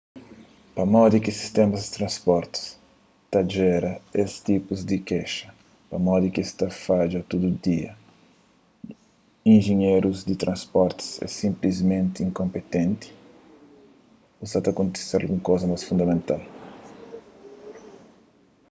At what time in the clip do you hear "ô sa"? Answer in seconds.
14.41-14.57